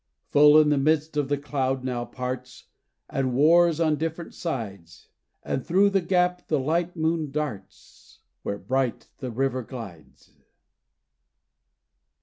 [0.29, 2.65] Full in the midst the cloud now parts,
[3.07, 5.09] And wars on different sides,
[5.43, 10.33] And through the gap the light moon darts, Where bright the river glides.